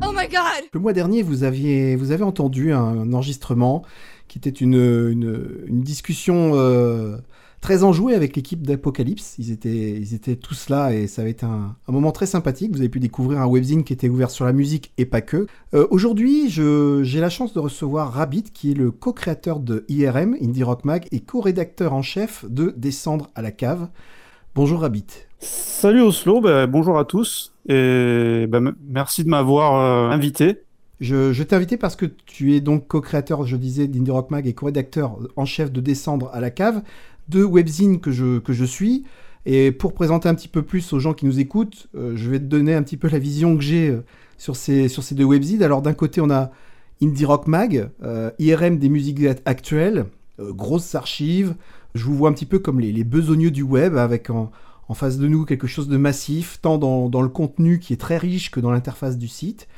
[0.00, 0.12] Oh
[0.72, 3.84] Le mois dernier, vous, aviez, vous avez entendu un, enregistrement
[4.28, 7.18] qui était une discussion euh,
[7.60, 9.36] très enjouée avec l'équipe d'Apocalypse.
[9.38, 12.72] Ils étaient, ils étaient tous là et ça avait été un, un, moment très sympathique.
[12.72, 15.46] Vous avez pu découvrir un webzine qui était ouvert sur la musique et pas que.
[15.74, 20.62] Euh, Aujourd'hui, j'ai la chance de recevoir Rabbit, qui est le co-créateur de IRM, Indie
[20.62, 23.88] Rock Mag, et co-rédacteur en chef de Descendre à la cave.
[24.54, 25.06] Bonjour Rabbit.
[25.40, 30.62] Salut Oslo, bah, bonjour à tous et bah, merci de m'avoir euh, invité.
[31.00, 34.48] Je, je t'ai invité parce que tu es donc co-créateur, je disais, d'Indie Rock Mag
[34.48, 36.82] et co-rédacteur en chef de Descendre à la cave,
[37.28, 39.04] deux webzines que je, que je suis.
[39.46, 42.38] Et pour présenter un petit peu plus aux gens qui nous écoutent, euh, je vais
[42.38, 44.04] te donner un petit peu la vision que j'ai euh,
[44.36, 45.62] sur, ces, sur ces deux webzines.
[45.62, 46.50] Alors d'un côté, on a
[47.02, 50.06] Indie Rock Mag, euh, IRM des musiques actuelles,
[50.38, 51.54] grosses archives.
[51.94, 54.50] Je vous vois un petit peu comme les, les besogneux du web, avec en,
[54.88, 57.96] en face de nous quelque chose de massif, tant dans, dans, le contenu qui est
[57.98, 59.68] très riche que dans l'interface du site.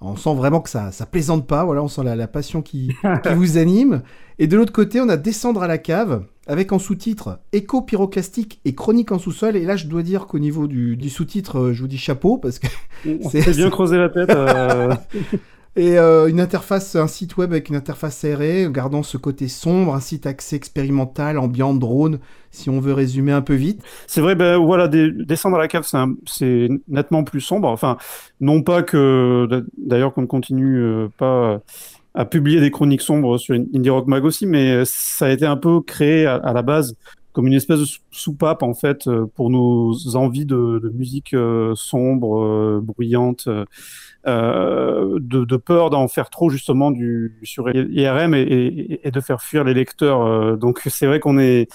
[0.00, 2.92] On sent vraiment que ça, ça plaisante pas, voilà, on sent la, la passion qui,
[3.22, 4.02] qui vous anime.
[4.38, 8.60] Et de l'autre côté, on a Descendre à la cave, avec en sous-titre Écho pyroclastique
[8.64, 9.56] et Chronique en sous-sol.
[9.56, 12.36] Et là, je dois dire qu'au niveau du, du sous-titre, euh, je vous dis chapeau,
[12.36, 12.66] parce que
[13.30, 14.30] c'est bien creusé la tête.
[14.30, 14.94] Euh...
[15.76, 19.94] et euh, une interface, un site web avec une interface serrée, gardant ce côté sombre,
[19.94, 22.18] un site accès expérimental, ambiant, drone,
[22.50, 23.82] si on veut résumer un peu vite.
[24.06, 25.86] C'est vrai, ben voilà, des, descendre à la cave,
[26.26, 27.68] c'est nettement plus sombre.
[27.68, 27.98] Enfin,
[28.40, 31.60] non pas que, d'ailleurs, qu'on ne continue euh, pas
[32.14, 35.58] à publier des chroniques sombres sur Indie Rock Mag aussi, mais ça a été un
[35.58, 36.96] peu créé à, la base
[37.36, 42.42] comme une espèce de soupape en fait euh, pour nos envies de, musique euh, sombre,
[42.42, 43.46] euh, bruyante,
[44.26, 49.74] euh, de, peur d'en faire trop justement du sur IRM et, de faire fuir les
[49.74, 50.56] lecteurs.
[50.56, 51.68] donc c'est vrai qu'on est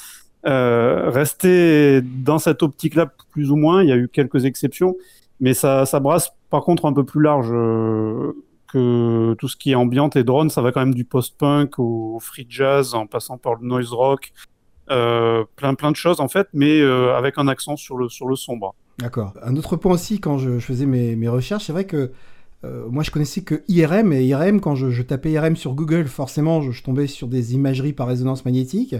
[0.43, 3.83] resté dans cette optique-là plus ou moins.
[3.83, 4.95] Il y a eu quelques exceptions,
[5.39, 7.51] mais ça, ça brasse par contre un peu plus large
[8.71, 12.19] que tout ce qui est ambiante et drone, ça va quand même du post-punk au
[12.21, 14.31] free jazz en passant par le noise rock,
[14.89, 18.27] euh, plein plein de choses en fait, mais euh, avec un accent sur le, sur
[18.27, 18.75] le sombre.
[18.99, 19.33] D'accord.
[19.43, 22.11] Un autre point aussi, quand je, je faisais mes, mes recherches, c'est vrai que
[22.63, 26.05] euh, moi je connaissais que IRM, et IRM, quand je, je tapais IRM sur Google,
[26.05, 28.95] forcément je, je, tombais sur des imageries par résonance magnétique.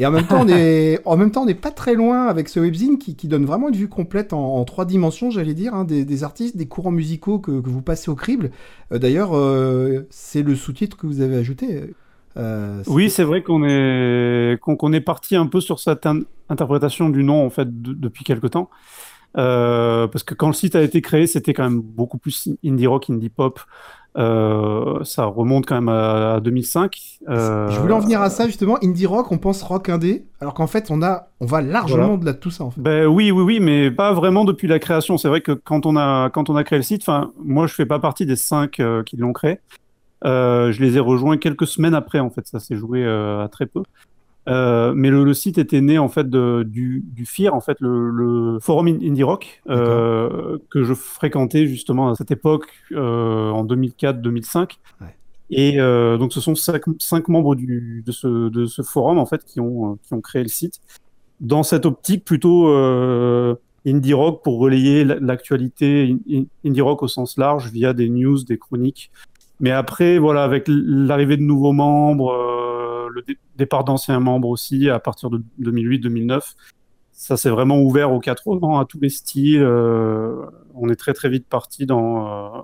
[0.00, 2.48] Et en même temps, on est, en même temps, on n'est pas très loin avec
[2.48, 5.74] ce webzine qui, qui, donne vraiment une vue complète en, en trois dimensions, j'allais dire,
[5.74, 8.50] hein, des, des, artistes, des courants musicaux que, que vous passez au crible.
[8.92, 11.94] Euh, D'ailleurs, euh, c'est le sous-titre que vous avez ajouté.
[12.36, 16.20] Euh, oui, c'est vrai qu'on est qu'on qu est parti un peu sur cette in
[16.48, 18.70] interprétation du nom en fait de, depuis quelque temps,
[19.34, 23.10] parce que quand le site a été créé, c'était quand même beaucoup plus indie rock,
[23.10, 23.60] indie pop.
[24.16, 27.18] Euh, ça remonte quand même à, à 2005.
[27.28, 28.76] Je voulais en venir à ça justement.
[28.82, 32.32] Indie rock, on pense rock indé, alors qu'en fait on a on va largement voilà.
[32.32, 32.64] de tout ça.
[32.64, 32.80] En fait.
[32.80, 35.18] Ben oui, oui, oui, mais pas vraiment depuis la création.
[35.18, 37.74] C'est vrai que quand on a quand on a créé le site, enfin moi je
[37.74, 39.60] fais pas partie des cinq euh, qui l'ont créé.
[40.24, 43.48] Euh, je les ai rejoints quelques semaines après, en fait, ça s'est joué euh, à
[43.48, 43.82] très peu.
[44.48, 47.76] Euh, mais le, le, site était né en fait de, du, du FIR, en fait,
[47.80, 53.64] le, le forum indie rock euh, que je fréquentais justement à cette époque euh, en
[53.66, 54.78] 2004-2005.
[55.00, 55.06] Ouais.
[55.50, 59.44] Et donc, ce sont cinq, cinq membres du, de, ce, de ce forum en fait
[59.44, 60.80] qui ont, qui ont créé le site
[61.40, 62.68] dans cette optique plutôt
[63.86, 66.18] indie rock pour relayer l'actualité
[66.66, 69.10] indie rock au sens large via des news, des chroniques,
[69.60, 72.30] mais après, voilà, avec l'arrivée de nouveaux membres,
[73.18, 76.54] le dé départ d'anciens membres aussi, à partir de 2008-2009,
[77.12, 79.62] ça s'est vraiment ouvert aux quatre ans, à tous les styles.
[79.62, 82.60] Euh, on est très très vite parti dans euh,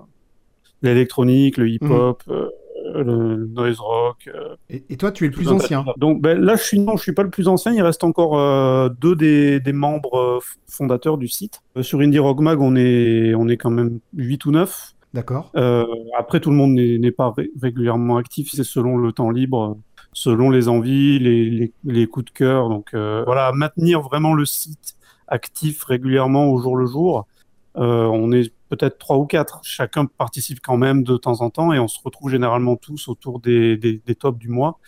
[0.81, 2.99] l'électronique, le hip-hop, mmh.
[3.01, 4.29] le noise rock.
[4.69, 5.83] Et, et, toi, tu es le plus ancien.
[5.97, 7.73] Donc ben, là, je suis non, je suis pas le plus ancien.
[7.73, 11.61] Il reste encore euh, deux des, des, membres fondateurs du site.
[11.81, 14.95] sur Indie Rock Mag, on est on est quand même 8 ou 9.
[15.15, 15.49] D'accord.
[15.55, 15.85] Euh,
[16.17, 19.77] après, tout le monde n'est pas ré régulièrement actif, c'est selon le temps libre,
[20.15, 22.69] selon les envies, les, les, les coups de cœur.
[22.69, 24.95] Donc euh, voilà, maintenir vraiment le site
[25.27, 27.27] actif régulièrement au jour le jour.
[27.75, 29.59] Euh, on est peut-être trois ou quatre.
[29.63, 33.41] Chacun participe quand même de temps en temps et on se retrouve généralement tous autour
[33.41, 34.79] des, des, des tops du mois,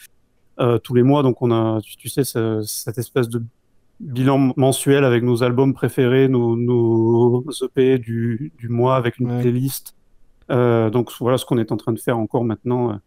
[0.62, 1.24] euh, tous les mois.
[1.24, 3.44] Donc on a, tu, tu sais, ce, cette espèce de
[4.00, 9.42] bilan mensuel avec nos albums préférés, nos, nos EP du, du mois avec une ouais.
[9.42, 9.98] playlist
[10.50, 13.02] euh, donc voilà ce qu'on est en train de faire encore maintenant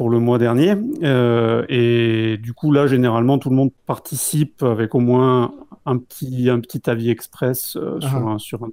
[0.00, 0.76] pour le mois dernier.
[1.02, 5.52] Euh, et du coup là, généralement, tout le monde participe avec au moins
[5.84, 8.70] un petit, un petit avis express euh, sur, un, sur un...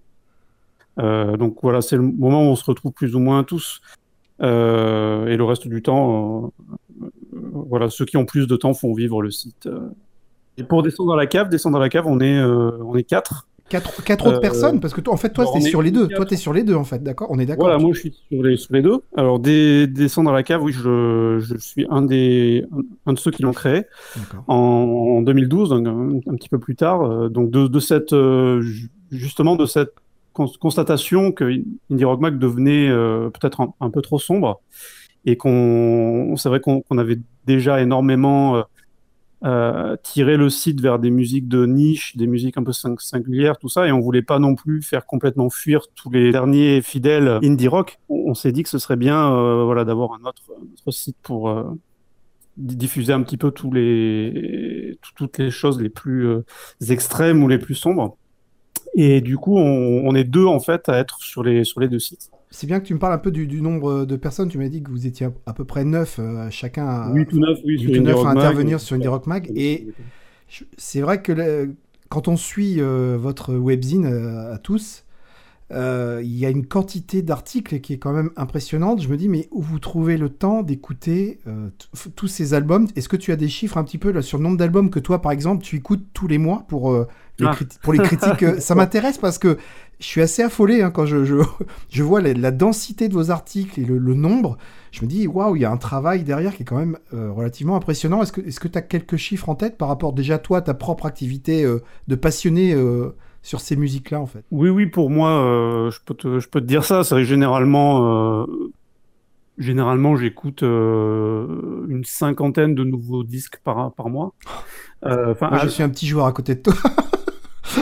[1.00, 3.82] Euh, donc voilà, c'est le moment où on se retrouve plus ou moins tous.
[4.40, 6.54] Et le reste du temps,
[7.34, 9.68] voilà, ceux qui ont plus de temps font vivre le site
[10.58, 13.50] Et pour descendre dans la cave, descendre dans la cave, on est, on est quatre.
[13.70, 16.08] Quatre, quatre autres Euh, personnes Parce que toi, en fait, toi, t'es sur les deux.
[16.08, 17.28] Toi, t'es sur les deux, en fait, d'accord?
[17.32, 17.66] On est d'accord?
[17.66, 19.00] Voilà, moi je suis sur les, sur les deux.
[19.16, 23.20] Alors, des, descendre dans la cave, oui, je, je suis un, des, un, un de
[23.20, 23.84] ceux qui l'ont créé
[24.48, 27.02] en, en 2012, donc un, un petit peu plus tard.
[27.02, 29.94] Euh, Donc, de, de cette, euh, ju- justement, de cette
[30.34, 31.44] cons- constatation que
[31.92, 34.62] Indie Rock devenait euh, peut-être un, un peu trop sombre
[35.26, 38.64] et qu'on, c'est vrai qu'on qu'on avait déjà énormément
[39.46, 43.58] euh, tiré le site vers des musiques de niche, des musiques un peu sing- singulières,
[43.58, 47.40] tout ça, et on voulait pas non plus faire complètement fuir tous les derniers fidèles
[47.44, 48.00] indie rock.
[48.10, 50.42] On, s'est dit que ce serait bien, euh, voilà, d'avoir un autre,
[50.92, 51.64] site pour euh,
[52.58, 56.28] di- diffuser un petit peu toutes les choses les plus
[56.90, 58.18] extrêmes ou les plus sombres.
[58.96, 61.88] Et du coup, on, on est deux en fait à être sur les sur les
[61.88, 62.32] deux sites.
[62.50, 64.48] C'est bien que tu me parles un peu du, du nombre de personnes.
[64.50, 67.34] Tu m'as dit que vous étiez à, à peu près neuf, euh, chacun à, 8
[67.34, 68.38] ou 9, oui, ou Indie neuf Rock à Mag.
[68.38, 69.52] intervenir sur Indie Rock Mag.
[69.56, 69.88] Et
[70.78, 71.76] c'est vrai que le-
[72.10, 75.04] quand on suit euh, votre webzine euh, à tous,
[75.74, 79.02] euh, il y a une quantité d'articles qui est quand même impressionnante.
[79.02, 81.70] Je me dis, mais où vous trouvez le temps d'écouter euh,
[82.16, 82.88] tous ces albums?
[82.96, 85.00] Est-ce que tu as des chiffres un petit peu là, sur le nombre d'albums que
[85.00, 87.08] toi, par exemple, tu écoutes tous les mois pour, euh,
[87.40, 87.56] les, Ah.
[87.84, 88.62] pour les critiques?
[88.62, 89.58] Ça m'intéresse parce que
[90.00, 91.36] je suis assez affolé hein, quand je, je,
[91.90, 94.58] je vois la, la densité de vos articles et le, le nombre.
[94.92, 97.76] Je me dis, waouh, il y a un travail derrière qui est quand même relativement
[97.76, 98.24] impressionnant.
[98.24, 101.06] Est-ce que tu as quelques chiffres en tête par rapport déjà, toi, à ta propre
[101.06, 101.66] activité
[102.08, 102.74] de passionné
[103.48, 106.60] sur ces musiques-là, en fait Oui, oui, pour moi, euh, je peux te, je peux
[106.60, 107.04] te dire ça.
[107.06, 108.46] C'est vrai que généralement, euh,
[109.58, 114.34] généralement, j'écoute euh, une cinquantaine de nouveaux disques par, par mois.
[115.04, 116.74] Enfin, Moi, je suis un petit joueur à côté de toi.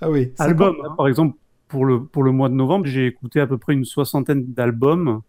[0.00, 0.86] ah oui, album, 50.
[0.90, 0.94] hein.
[0.96, 1.36] par exemple,
[1.68, 5.20] pour le, pour le mois de novembre, j'ai écouté à peu près une soixantaine d'albums,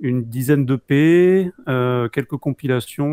[0.00, 3.06] une dizaine de P, euh, quelques compilations.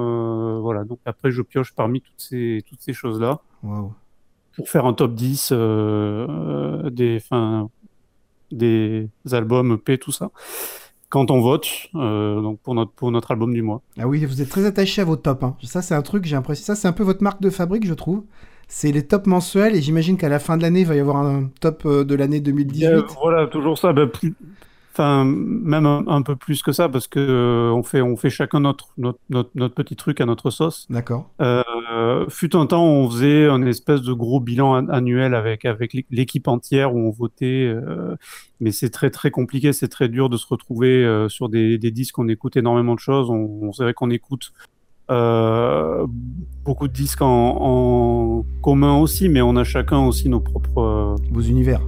[0.00, 3.92] euh, voilà, donc après, je pioche parmi toutes ces, toutes ces choses-là Waouh.
[4.58, 7.70] Pour faire un top 10 euh, euh, des, enfin,
[8.50, 10.30] des albums EP, tout ça.
[11.10, 13.82] Quand on vote, euh, donc pour notre, pour notre album du mois.
[13.98, 15.42] Ah oui, vous êtes très attaché à vos tops.
[15.44, 15.56] hein.
[15.62, 16.64] Ça, c'est un truc, j'ai l'impression.
[16.66, 18.24] Ça, c'est un peu votre marque de fabrique, je trouve.
[18.66, 21.16] C'est les tops mensuels et j'imagine qu'à la fin de l'année, il va y avoir
[21.18, 22.86] un top de l'année 2018.
[22.86, 23.92] Euh, voilà, toujours ça.
[23.92, 24.34] bah, plus,
[24.98, 28.30] enfin, même un, un peu plus que ça, parce que euh, on fait, on fait
[28.30, 30.86] chacun notre, notre, notre, notre petit truc à notre sauce.
[30.90, 31.30] D'accord.
[31.40, 35.92] Euh, fut un temps, on faisait un espèce de gros bilan an- annuel avec, avec
[35.92, 37.64] l'é- l'équipe entière où on votait.
[37.66, 38.16] euh,
[38.60, 42.18] mais c'est très, très compliqué, c'est très dur de se retrouver sur des, des disques.
[42.18, 43.30] On écoute énormément de choses.
[43.30, 44.52] On, on c'est vrai qu'on écoute
[45.10, 46.06] euh,
[46.64, 51.14] beaucoup de disques en, en commun aussi, mais on a chacun aussi nos propres.
[51.30, 51.80] Vos univers.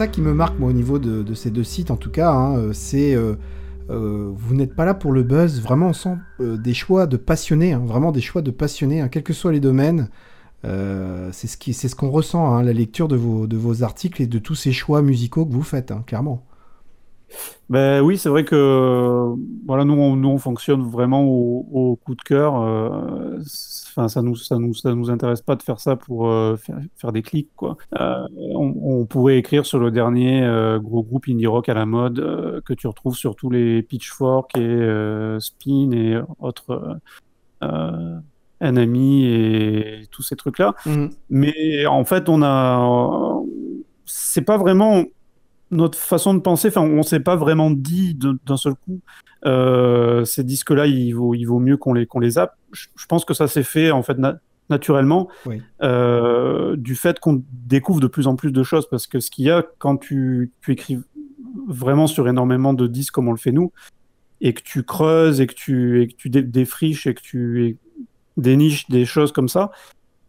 [0.00, 2.32] Ça qui me marque, moi, au niveau de, ces deux sites, en tout cas.
[2.32, 3.14] Hein, c'est.
[3.88, 7.82] vous n'êtes pas là pour le buzz, vraiment on sent des choix de passionnés, hein,
[7.84, 10.08] vraiment des choix de passionnés, hein, quels que soient les domaines.
[10.62, 14.72] c'est ce c'est ce qu'on ressent, la lecture de vos, articles et de tous ces
[14.72, 16.46] choix musicaux que vous faites, clairement.
[17.68, 19.34] Ben oui, c'est vrai que
[19.66, 22.60] voilà, nous on, nous on fonctionne vraiment au, coup de cœur.
[22.60, 23.38] Euh,
[24.00, 26.56] enfin, ça nous ça nous ça nous intéresse pas de faire ça pour euh,
[26.96, 27.76] faire, des clics quoi.
[27.98, 30.40] Euh, on, pourrait écrire sur le dernier
[30.82, 35.36] gros groupe indie rock à la mode que tu retrouves sur tous les Pitchfork et
[35.38, 36.98] Spin et autres.
[38.62, 40.74] Enemy et tous ces trucs là.
[40.84, 41.06] Mmh.
[41.30, 43.40] Mais en fait, on a
[44.04, 45.04] c'est pas vraiment
[45.70, 49.00] notre façon de penser, enfin, on s'est pas vraiment dit d'un seul coup,
[49.46, 52.56] euh, ces disques-là, il vaut, il vaut mieux qu'on les, qu'on les zappe.
[52.72, 54.18] Je, pense que ça s'est fait en fait
[54.68, 55.28] naturellement
[55.82, 59.44] euh, du fait qu'on découvre de plus en plus de choses, parce que ce qu'il
[59.44, 60.98] y a quand tu, tu écris
[61.68, 63.72] vraiment sur énormément de disques comme on le fait nous,
[64.40, 67.78] et que tu creuses et que tu, et que tu défriches et que tu
[68.36, 69.70] déniches des choses comme ça,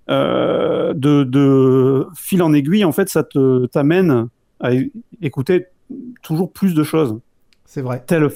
[0.09, 3.23] euh, de, de, fil en aiguille, en fait, ça
[3.71, 4.27] t'amène
[4.61, 4.71] à
[5.21, 5.67] écouter
[6.21, 7.19] toujours plus de choses.
[7.65, 8.03] C'est vrai.
[8.05, 8.27] Tel,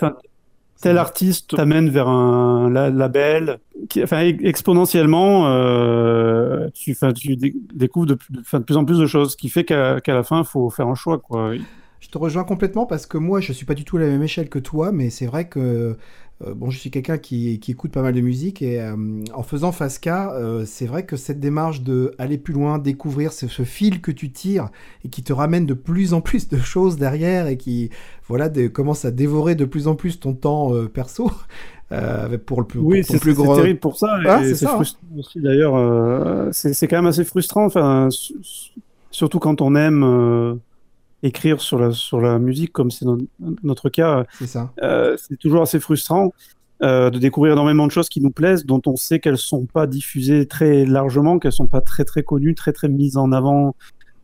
[0.81, 7.35] tel artiste t'amène vers un label, qui, enfin, exponentiellement, euh, tu, tu
[7.73, 10.45] découvres de, de, plus en plus de choses, ce qui fait qu'à la fin, il
[10.45, 11.17] faut faire un choix.
[11.17, 11.55] Quoi.
[11.99, 14.21] Je te rejoins complètement parce que moi, je suis pas du tout à la même
[14.21, 15.97] échelle que toi, mais c'est vrai que
[16.45, 18.95] euh, bon, je suis quelqu'un qui, écoute pas mal de musique et euh,
[19.33, 23.45] en faisant Fasca, euh, c'est vrai que cette démarche de aller plus loin, découvrir ce,
[23.63, 24.69] fil que tu tires
[25.05, 27.89] et qui te ramène de plus en plus de choses derrière et qui
[28.27, 31.31] voilà commence à dévorer de plus en plus ton temps perso.
[32.45, 33.55] pour le plus, oui, c'est plus gros.
[33.55, 34.17] terrible pour ça.
[34.25, 34.69] Ah, c'est hein.
[34.69, 36.51] frustrant aussi d'ailleurs.
[36.51, 38.09] c'est quand même assez frustrant, enfin,
[39.09, 40.59] surtout quand on aime
[41.25, 43.05] écrire sur la, sur la musique, comme c'est
[43.63, 44.71] notre cas, c'est ça.
[44.83, 46.33] Euh, c'est toujours assez frustrant
[46.83, 49.87] euh, de découvrir énormément de choses qui nous plaisent, dont on sait qu'elles sont pas
[49.87, 53.75] diffusées très largement, qu'elles sont pas très très connues, très très mises en avant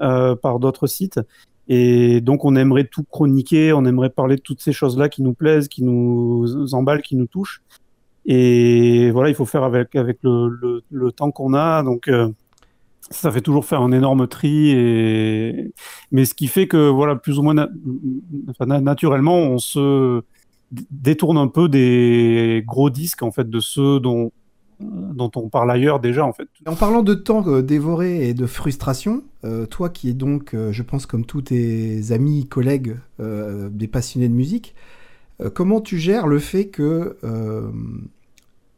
[0.02, 1.20] euh, par d'autres sites.
[1.68, 5.34] Et donc on aimerait tout chroniquer, on aimerait parler de toutes ces choses-là qui nous
[5.34, 7.62] plaisent, qui nous emballent, qui nous touchent.
[8.26, 11.82] Et voilà, il faut faire avec, avec le, le, le temps qu'on a.
[11.82, 12.10] Donc
[13.12, 15.74] ça fait toujours faire un énorme tri et
[16.12, 17.68] mais ce qui fait que voilà plus ou moins
[18.60, 20.22] naturellement on se
[20.72, 24.32] détourne un peu des gros disques en fait de ceux dont
[24.82, 26.48] dont on parle ailleurs déjà en fait.
[26.66, 30.72] En parlant de temps euh, dévoré et de frustration, euh, toi qui es donc, euh,
[30.72, 34.74] je pense comme tous tes amis, collègues, des passionnés de musique,
[35.54, 37.18] comment tu gères le fait que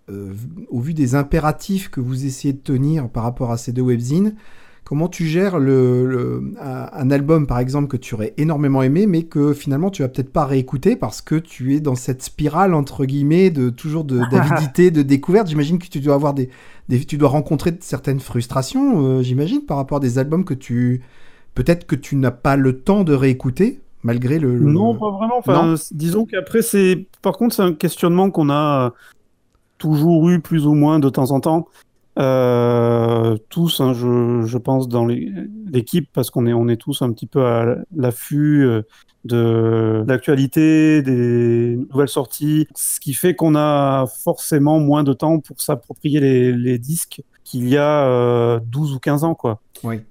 [0.10, 0.34] euh,
[0.70, 4.36] au vu des impératifs que vous essayez de tenir par rapport à ces deux webzines,
[4.84, 9.54] comment tu gères le, un album par exemple que tu aurais énormément aimé mais que
[9.54, 13.50] finalement tu vas peut-être pas réécouter parce que tu es dans cette spirale entre guillemets
[13.50, 15.48] de toujours de d'avidité, de découverte.
[15.48, 16.50] J'imagine que tu dois avoir des,
[17.08, 21.02] tu dois rencontrer certaines frustrations, euh, j'imagine par rapport à des albums que tu
[21.56, 25.76] peut-être que tu n'as pas le temps de réécouter malgré le, non pas vraiment enfin,
[25.92, 28.94] disons qu'après c'est par contre c'est un questionnement qu'on a
[29.84, 31.68] toujours eu plus ou moins de temps en temps.
[32.18, 37.28] Euh, tous, hein, je, pense, dans l'équipe, parce qu'on est, on est tous un petit
[37.28, 38.84] peu à l'affût euh,
[39.26, 45.60] de l'actualité, des nouvelles sorties, ce qui fait qu'on a forcément moins de temps pour
[45.60, 46.22] s'approprier
[46.54, 47.22] les disques
[47.54, 49.36] qu'il y a euh, 12 ou 15 ans.
[49.36, 49.62] Quoi.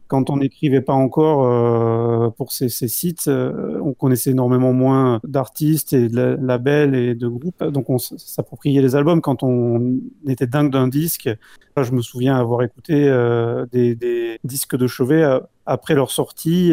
[0.07, 5.19] Quand on n'écrivait pas encore euh, pour ces, ces sites, euh, on connaissait énormément moins
[5.25, 10.47] d'artistes et de labels et de groupes, donc on s'appropriait les albums quand on était
[10.47, 11.29] dingue d'un disque.
[11.77, 15.25] je me souviens avoir écouté euh, des, des, disques de chevet
[15.67, 16.71] après leur sortie,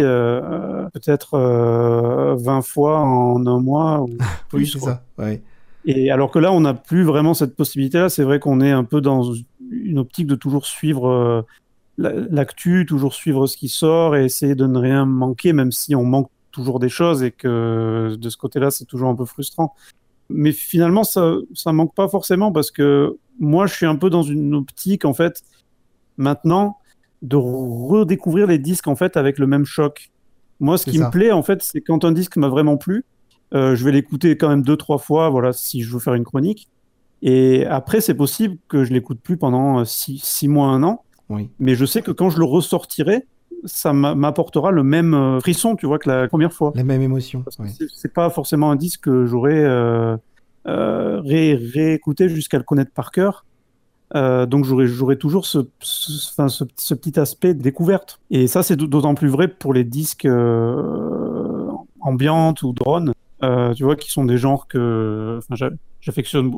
[0.93, 1.35] peut-être
[2.37, 4.09] 20 fois en un mois ou
[4.49, 4.75] plus.
[4.75, 5.03] oui, ça.
[5.85, 8.09] Et alors que là, on n'a plus vraiment cette possibilité-là.
[8.09, 9.23] C'est vrai qu'on est un peu dans
[9.69, 11.45] une optique de toujours suivre
[11.97, 16.03] l'actu, toujours suivre ce qui sort et essayer de ne rien manquer, même si on
[16.03, 19.75] manque toujours des choses et que de ce côté-là, c'est toujours un peu frustrant.
[20.29, 24.23] Mais finalement, ça, ça manque pas forcément parce que moi, je suis un peu dans
[24.23, 25.41] une optique, en fait,
[26.17, 26.77] maintenant,
[27.21, 30.11] de redécouvrir les disques, en fait, avec le même choc.
[30.59, 33.05] Moi, ce qui me plaît, en fait, c'est quand un disque m'a vraiment plu,
[33.53, 36.23] euh, je vais l'écouter quand même deux, trois fois, voilà, si je veux faire une
[36.23, 36.69] chronique.
[37.21, 41.03] Et après, c'est possible que je l'écoute plus pendant six, six mois, un an.
[41.59, 43.25] Mais je sais que quand je le ressortirai,
[43.65, 46.71] ça m'apportera le même euh, frisson, tu vois, que la première fois.
[46.75, 47.43] La même émotion.
[47.93, 50.17] C'est pas forcément un disque que j'aurais euh,
[50.67, 53.45] euh, réécouté jusqu'à le connaître par cœur.
[54.15, 58.19] donc j'aurais toujours ce, ce, petit aspect découverte.
[58.31, 60.27] Et ça, c'est d'autant plus vrai pour les disques
[62.01, 65.39] ambiante ou drone, euh, tu vois, qui sont des genres que
[66.01, 66.51] j'affectionne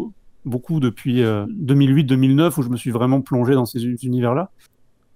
[0.45, 4.51] beaucoup depuis 2008-2009 où je me suis vraiment plongé dans ces univers-là.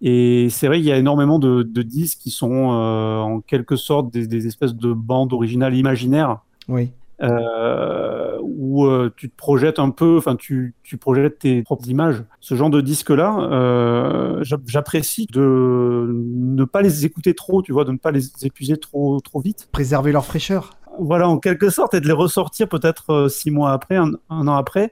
[0.01, 4.27] Et c'est vrai qu'il y a énormément de, disques qui sont en quelque sorte des,
[4.27, 6.39] des, espèces de bandes originales imaginaires.
[6.67, 6.91] Oui.
[7.21, 12.23] Euh, où euh, tu te projettes un peu, enfin tu, tu, projettes tes propres images.
[12.41, 17.93] Ce genre de disque-là, euh, j'apprécie de ne pas les écouter trop, tu vois, de
[17.93, 19.69] ne pas les épuiser trop, trop vite.
[19.71, 20.71] Préserver leur fraîcheur.
[20.99, 24.91] Voilà, en quelque sorte, et de les ressortir peut-être six mois après, un, an après,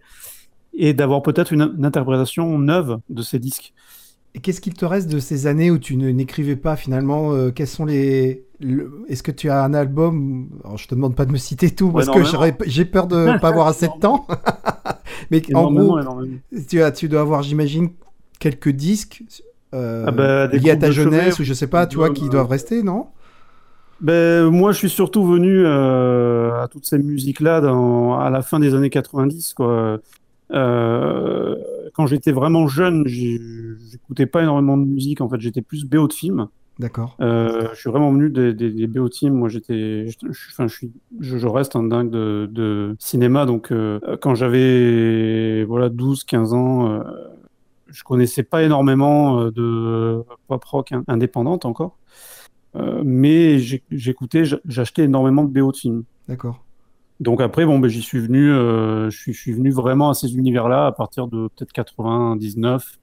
[0.73, 3.73] et d'avoir peut-être une, une interprétation neuve de ces disques.
[4.35, 7.67] Et qu'est-ce qu'il te reste de ces années où tu n'écrivais pas finalement euh, Quels
[7.67, 8.45] sont les
[9.07, 11.91] Est-ce que tu as un album Alors, Je te demande pas de me citer tout
[11.91, 12.23] parce que
[12.65, 14.25] j'ai peur de ne pas avoir assez de temps.
[15.31, 15.99] Mais en gros,
[16.67, 17.89] tu, as, tu dois avoir, j'imagine,
[18.39, 19.23] quelques disques
[19.73, 22.49] euh, ah bah, liés à ta jeunesse ou je sais pas, tu vois, qui doivent
[22.49, 23.07] rester, non?
[24.03, 28.75] Ben, moi, je suis surtout venu euh, à toutes ces musiques-là à la fin des
[28.75, 29.53] années 90.
[29.53, 29.99] Quoi.
[30.51, 31.55] Euh,
[31.93, 35.21] quand j'étais vraiment jeune, j'écoutais pas énormément de musique.
[35.21, 36.47] En fait, j'étais plus BO de film.
[36.79, 37.15] D'accord.
[37.21, 39.35] Euh, je suis vraiment venu des, des, BO de film.
[39.35, 40.07] Moi, j'étais,
[40.49, 43.45] enfin, je, suis, je, reste un dingue de, de cinéma.
[43.45, 47.03] Donc, euh, quand j'avais voilà 12, 15 ans, euh,
[47.87, 51.97] je connaissais pas énormément de pop rock indépendante encore.
[53.03, 53.59] Mais
[53.91, 56.03] j'écoutais, j'achetais énormément de BO de films.
[56.27, 56.63] D'accord.
[57.19, 60.13] Donc après, bon, ben, j'y suis venu, euh, je, suis, je, suis, venu vraiment à
[60.13, 62.99] ces univers-là à partir de peut-être 99,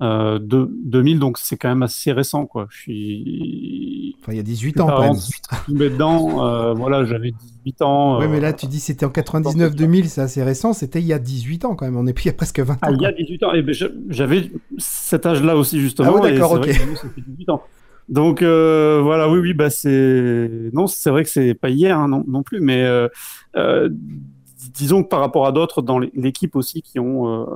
[0.00, 2.66] euh, de, 2000, donc c'est quand même assez récent, quoi.
[2.70, 4.16] Je suis.
[4.20, 5.14] Enfin, il y a 18 ans, quand même.
[5.14, 7.32] Je suis tombé dedans, euh, voilà, j'avais
[7.64, 8.18] 18 ans.
[8.18, 11.18] Oui, mais là, tu dis c'était en 99-2000, c'est assez récent, c'était il y a
[11.18, 12.78] 18 ans quand même, on est y a presque 20 ans.
[12.82, 13.74] Ah, il y a 18 ans, et ben,
[14.08, 16.16] j'avais cet âge-là aussi, justement.
[16.18, 16.68] Ah, d'accord, ok.
[17.16, 17.62] 18 ans.
[18.08, 22.08] Donc euh, voilà, oui, oui, bah c'est non, c'est vrai que c'est pas hier hein,
[22.08, 23.08] non, non, plus, mais euh,
[23.56, 23.90] euh,
[24.72, 27.46] disons que par rapport à d'autres dans l'équipe aussi qui ont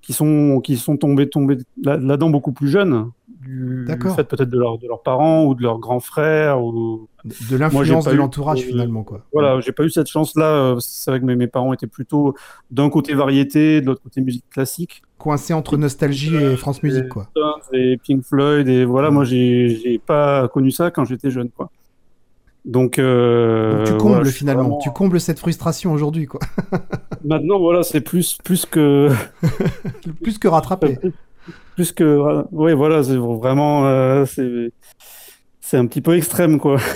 [0.00, 3.10] qui sont qui sont tombés tombés là-dedans beaucoup plus jeunes,
[3.46, 7.08] du, fait peut-être de, leur, de leurs parents ou de leurs grands frères ou
[7.50, 9.22] de l'influence de l'entourage finalement quoi.
[9.32, 10.46] Voilà, j'ai pas eu cette chance là.
[10.46, 12.34] Euh, c'est vrai que mes, mes parents étaient plutôt
[12.70, 15.02] d'un côté variété, de l'autre côté musique classique.
[15.18, 17.28] Coincé entre nostalgie et France Musique quoi.
[17.72, 21.70] Et Pink Floyd et voilà, moi j'ai pas connu ça quand j'étais jeune quoi.
[22.66, 26.40] Donc, euh, tu combles finalement, tu combles cette frustration aujourd'hui quoi.
[27.24, 29.08] Maintenant voilà, c'est plus plus que
[30.22, 31.12] plus que rattraper plus
[31.94, 34.72] que oui voilà c'est vraiment euh, c'est
[35.60, 36.78] c'est un petit peu extrême quoi.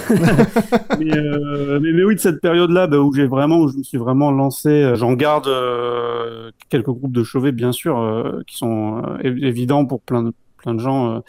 [1.00, 3.82] Euh, mais, mais, oui de cette période là bah, où j'ai vraiment où je me
[3.82, 5.48] suis vraiment lancé euh, j'en garde
[6.68, 11.22] quelques groupes de chevets bien sûr qui sont évidents pour plein de plein de gens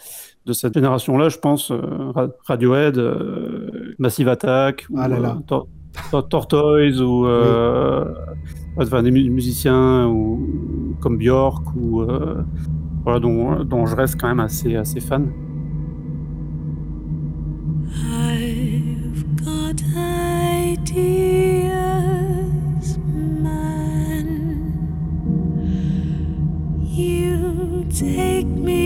[0.44, 1.72] de cette génération là je pense
[2.44, 3.00] Radiohead
[3.98, 5.08] Massive Attack ah
[6.28, 7.26] Tortoise ou
[8.76, 12.04] enfin, des musiciens ou comme Björk ou
[13.04, 15.32] voilà, dont, dont, je reste quand même assez, assez fan.
[17.94, 19.82] I've got
[20.72, 21.68] ideas,
[23.42, 24.28] man.
[26.84, 28.81] You take me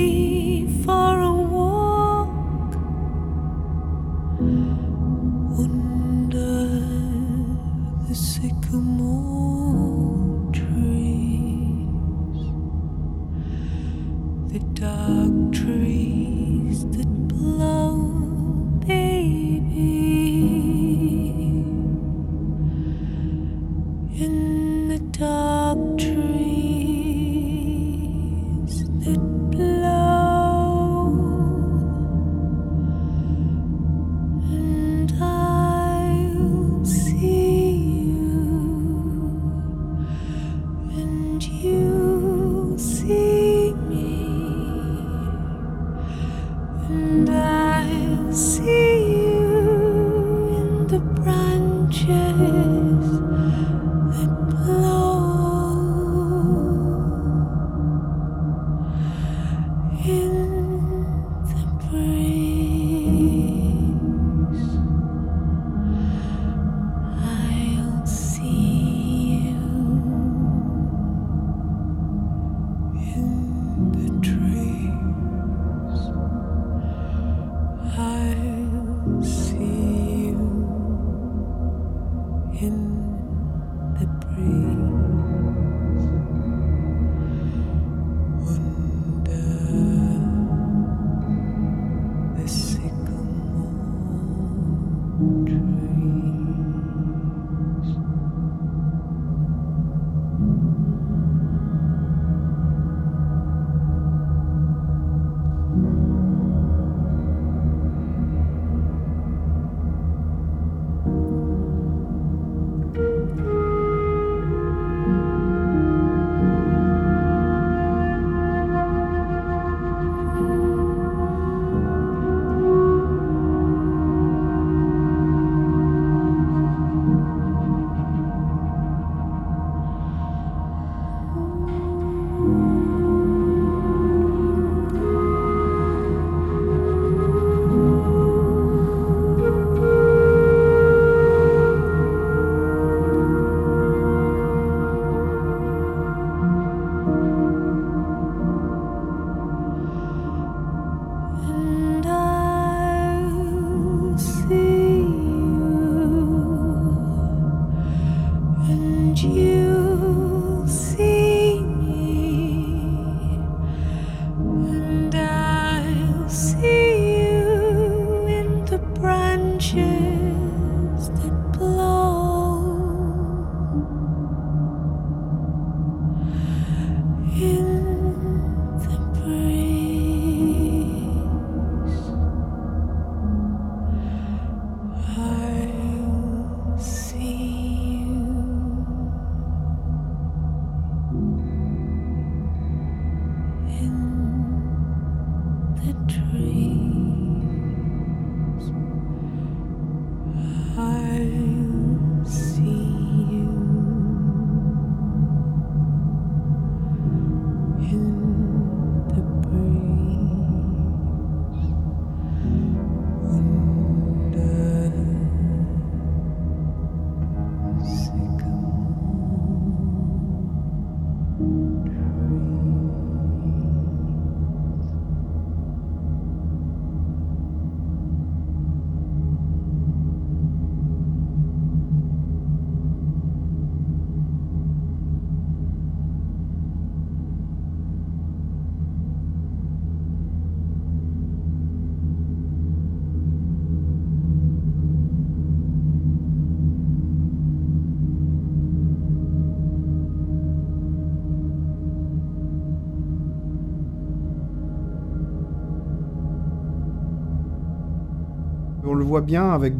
[259.06, 259.74] le voit bien avec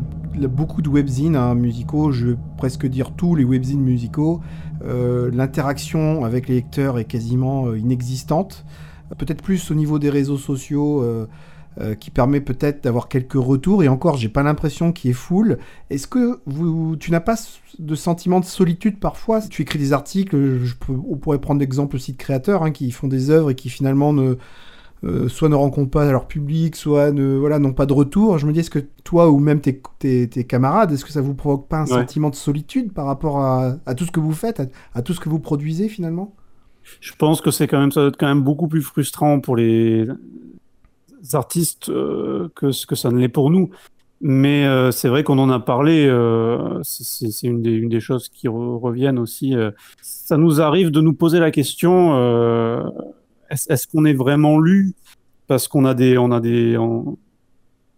[0.49, 4.41] beaucoup de webzines hein, musicaux, je vais presque dire tous les webzines musicaux.
[4.85, 8.65] Euh, L'interaction avec les lecteurs est quasiment euh, inexistante.
[9.19, 11.03] Peut-être plus au niveau des réseaux sociaux.
[11.79, 15.59] euh, qui permet peut-être d'avoir quelques retours et encore j'ai pas l'impression qu'il ait full.
[15.91, 16.41] Est-ce que
[16.97, 17.37] tu n'as pas
[17.79, 19.43] de sentiment de solitude parfois?
[19.43, 20.35] Tu écris des articles,
[20.65, 23.69] je on pourrait prendre l'exemple aussi de créateurs hein, qui font des œuvres et qui
[23.69, 24.37] finalement ne,
[25.05, 28.39] euh, soit ne rencontrent pas leur public, soit ne, voilà, n'ont pas de retour.
[28.39, 31.21] Je me dis, est-ce que toi ou même tes, tes- tes camarades, est-ce que ça
[31.21, 31.89] vous provoque pas un Ouais.
[31.89, 35.13] sentiment de solitude par rapport à, à tout ce que vous faites, à, à tout
[35.13, 36.35] ce que vous produisez finalement?
[37.01, 39.57] Je pense que c'est quand même, ça doit être quand même beaucoup plus frustrant pour
[39.57, 40.07] les
[41.33, 43.71] artistes euh, que ce que ça ne l'est pour nous.
[44.23, 46.07] Mais euh, c'est vrai qu'on en a parlé.
[46.07, 49.55] euh, c'est- une des, une des choses qui re- reviennent aussi.
[49.55, 49.71] euh.
[50.01, 52.15] ça nous arrive de nous poser la question
[53.51, 54.93] est-ce est-ce qu'on est vraiment lu?
[55.47, 57.17] Parce qu'on a des, on a des, on-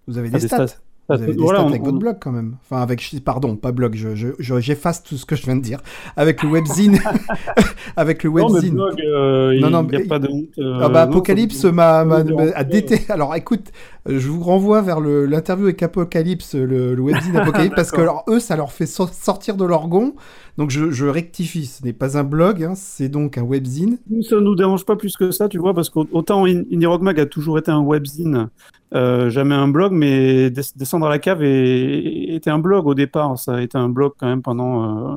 [0.06, 0.66] Vous avez des des stats.
[0.68, 0.78] stats.
[1.10, 2.56] Vous avez des Voilà, stats avec on- votre blog quand même.
[2.62, 5.62] Enfin, avec, pardon, pas blog, je, je- je- j'efface tout ce que je viens de
[5.62, 5.80] dire.
[6.16, 6.98] Avec le webzine.
[7.96, 8.74] avec le Non, webzine.
[8.74, 10.48] blog, euh, il Non, non, n'y a pas de honte.
[10.58, 13.06] euh, Ah bah non, Apocalypse m'a a dété.
[13.08, 13.72] Alors écoute,
[14.06, 18.40] je vous renvoie vers l'interview avec Apocalypse, le, le webzine Apocalypse, parce que alors, eux,
[18.40, 20.14] ça leur fait so- sortir de leur gond.
[20.58, 23.96] Donc je, je rectifie, ce n'est pas un blog, hein, c'est donc un webzine.
[24.22, 27.18] Ça nous dérange pas plus que ça, tu vois, parce qu'autant In- Indie Rock Mag
[27.20, 28.48] a toujours été un webzine,
[28.92, 32.94] euh, jamais un blog, mais Des- Descendre à la cave est- était un blog au
[32.94, 33.38] départ.
[33.38, 35.16] Ça a été un blog quand même pendant euh,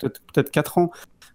[0.00, 0.90] peut-être peut-être quatre ans.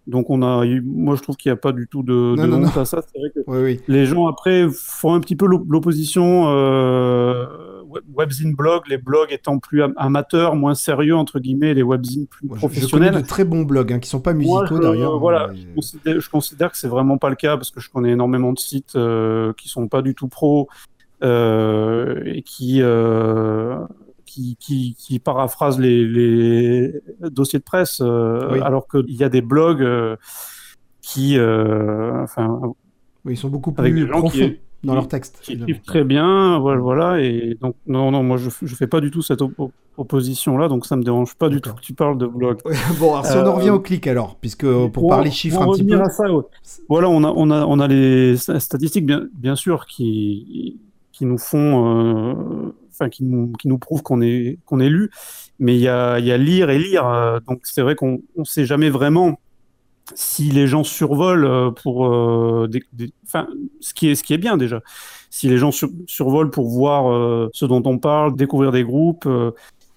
[0.08, 2.48] Donc on a, moi je trouve qu'il n'y a pas du tout de, Non, de
[2.48, 3.02] non, honte à ça.
[3.02, 3.80] C'est vrai que Oui, oui.
[3.86, 7.46] les gens après font un petit peu l'op- l'opposition euh,
[8.14, 12.46] webzine blog, les blogs étant plus am- amateurs, moins sérieux entre guillemets, les webzines plus
[12.46, 13.22] Moi, je- je, connais professionnels.
[13.22, 15.18] de très bons blogs, hein, qui sont pas musicaux je- d'ailleurs.
[15.18, 17.90] Voilà, mais- je considère, je considère que c'est vraiment pas le cas parce que je
[17.90, 20.68] connais énormément de sites euh, qui sont pas du tout pros
[21.22, 23.78] euh, et qui, euh,
[24.26, 26.94] qui, qui, qui paraphrasent les, les
[27.30, 28.60] dossiers de presse, euh, Oui.
[28.60, 29.86] alors qu'il y a des blogs
[31.00, 32.60] qui, enfin,
[33.24, 35.40] Oui, ils sont beaucoup plus profonds qui, dans leurs textes.
[35.42, 39.00] qui écrivent très bien, voilà, voilà, et donc non, non, moi je, je fais pas
[39.00, 42.18] du tout cette oppo- opposition-là, donc ça me dérange pas du tout que tu parles
[42.18, 42.58] de blog.
[42.98, 45.62] bon, alors si on en Euh, revient au clic alors, puisque euh, pour parler chiffres
[45.62, 46.00] un petit peu.
[46.00, 46.42] à ça, ouais.
[46.88, 50.80] Voilà, on a, on a, on a les sta- statistiques, bien, bien sûr, qui,
[51.12, 55.10] qui nous font, euh, enfin, qui nous, qui nous prouvent qu'on est, qu'on est lu.
[55.58, 57.06] Mais il y a, il y a lire et lire.
[57.06, 59.38] euh, donc c'est vrai qu'on ne sait jamais vraiment
[60.14, 63.46] si les gens survolent euh, pour, euh, des, des- enfin,
[63.80, 64.80] ce qui est, ce qui est bien déjà.
[65.30, 69.26] Si les gens sur- survolent pour voir euh, ce dont on parle, découvrir des groupes.
[69.26, 69.52] euh,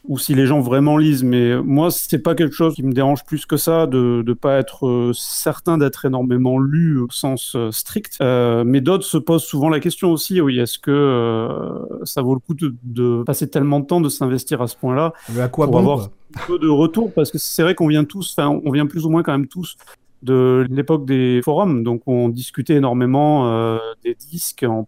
[0.07, 1.23] ou si les gens vraiment lisent.
[1.23, 4.57] Mais moi, c'est pas quelque chose qui me dérange plus que ça de ne pas
[4.57, 8.17] être euh, certain d'être énormément lu au sens euh, strict.
[8.21, 12.39] Euh, mais d'autres se posent souvent la question aussi, oui, est-ce que ça vaut le
[12.39, 15.73] coup de, de passer tellement de temps, de s'investir à ce point-là à quoi pour
[15.73, 18.71] bon avoir un peu de retour Parce que c'est vrai qu'on vient tous, enfin, on
[18.71, 19.75] vient plus ou moins quand même tous
[20.23, 24.87] de l'époque des forums, donc on discutait énormément des disques, en-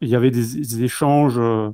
[0.00, 1.70] il y avait des, des échanges, euh,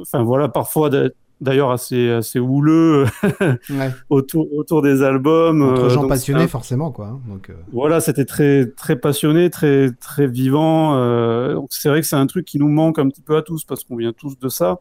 [0.00, 1.10] enfin voilà, parfois d'a-
[1.40, 3.06] d'ailleurs assez, assez houleux
[3.70, 3.90] Ouais.
[4.10, 5.62] autour, autour des albums.
[5.62, 7.06] Entre euh, gens donc passionnés, forcément, quoi.
[7.06, 10.96] hein, Donc, euh, voilà, c'était très très passionné, très très vivant.
[10.96, 13.42] euh, donc c'est vrai que c'est un truc qui nous manque un petit peu à
[13.42, 14.78] tous parce qu'on vient tous de ça.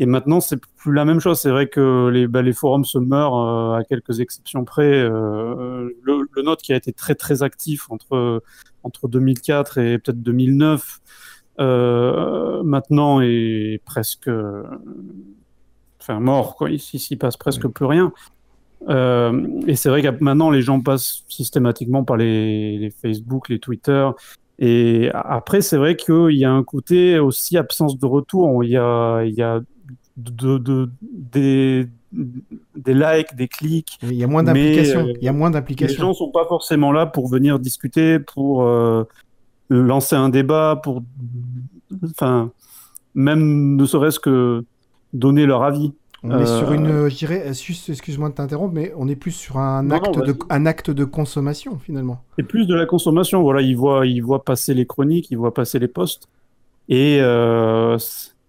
[0.00, 1.40] Et maintenant, c'est plus la même chose.
[1.40, 4.92] C'est vrai que les, bah, les forums se meurent euh, à quelques exceptions près.
[4.94, 8.40] Euh, le, le nôtre qui a été très très actif entre
[8.84, 11.00] entre 2004 et peut-être 2009,
[11.60, 14.30] euh, maintenant est presque
[16.00, 16.70] enfin mort quoi.
[16.70, 18.12] Ici, il passe presque plus rien.
[18.88, 23.58] Euh, et c'est vrai que maintenant, les gens passent systématiquement par les, les Facebook, les
[23.58, 24.08] Twitter.
[24.60, 28.62] Et après, c'est vrai qu'il y a un côté aussi absence de retour.
[28.64, 29.60] Il y a, il y a
[30.16, 33.98] de, de- des, des likes, des clics.
[34.02, 35.00] il y a moins Mais, d'implication.
[35.06, 36.02] euh, Il y a moins Les d'implication.
[36.06, 39.04] gens sont pas forcément là pour venir discuter, pour euh,
[39.68, 41.02] lancer un débat, pour,
[42.04, 42.50] enfin,
[43.14, 44.64] même ne serait-ce que
[45.12, 45.92] donner leur avis.
[46.24, 49.14] On est sur Euh, une, euh, je dirais, juste, excuse-moi de t'interrompre, mais on est
[49.16, 52.22] plus sur un Non, non, acte de, un acte de consommation finalement.
[52.36, 53.40] C'est plus de la consommation.
[53.42, 56.28] Voilà, ils voient, ils voient passer les chroniques, ils voient passer les posts,
[56.88, 57.96] et euh,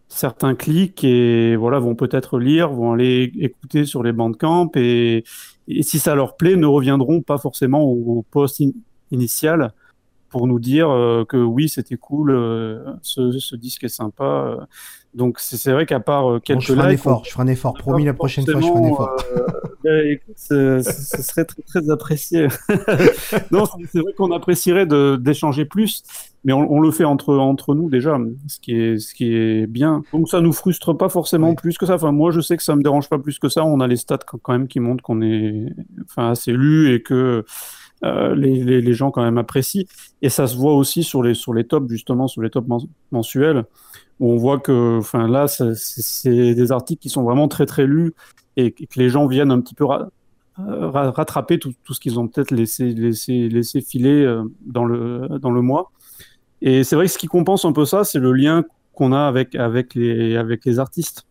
[0.08, 5.24] certains cliquent et voilà vont peut-être lire, vont aller écouter sur les bandcamp et,
[5.68, 8.72] et si ça leur plaît, ne reviendront pas forcément au, au post in-
[9.12, 9.74] initial
[10.30, 14.68] pour nous dire euh, que oui, c'était cool, euh, ce, ce disque est sympa.
[15.16, 17.48] Donc c'est vrai qu'à part euh, Bon, quelques je ferai un effort, je ferai un
[17.48, 17.74] effort.
[17.74, 19.18] Promis, la prochaine fois, je ferai un effort.
[19.36, 19.48] euh,
[19.84, 22.48] ben, écoute, ce, serait très, très apprécié.
[23.52, 24.86] non, c'est- vrai qu'on apprécierait
[25.18, 26.04] d'échanger plus,
[26.44, 29.66] mais on, on le fait entre, entre nous déjà, ce qui, est, ce qui est
[29.66, 30.04] bien.
[30.14, 31.56] Donc ça nous frustre pas forcément Ouais.
[31.56, 31.96] plus que ça.
[31.96, 33.66] Enfin, moi, je sais que ça me dérange pas plus que ça.
[33.66, 35.66] On a les stats quand quand même qui montrent qu'on est
[36.06, 37.44] enfin, assez lu et que
[38.04, 39.86] euh, les, les, gens quand même apprécient.
[40.22, 42.88] Et ça se voit aussi sur les, sur les tops, justement, sur les tops men-
[43.12, 43.66] mensuels,
[44.20, 48.14] où on voit que enfin, là, c'est des articles qui sont vraiment très, très lus
[48.58, 52.20] et que les gens viennent un petit peu euh, ra- rattraper tout, tout ce qu'ils
[52.20, 55.92] ont peut-être laissé, laissé, laissé filer euh, dans le, dans le mois.
[56.62, 59.22] Et c'est vrai que ce qui compense un peu ça, c'est le lien qu'on a
[59.22, 61.26] avec, avec, les, avec les artistes.